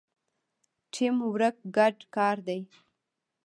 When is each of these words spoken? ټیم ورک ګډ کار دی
ټیم 0.93 1.15
ورک 1.33 1.55
ګډ 1.75 1.95
کار 2.15 2.37
دی 2.47 2.61